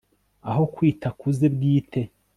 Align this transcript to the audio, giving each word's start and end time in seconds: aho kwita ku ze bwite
aho 0.49 0.63
kwita 0.73 1.07
ku 1.19 1.27
ze 1.37 1.47
bwite 1.55 2.01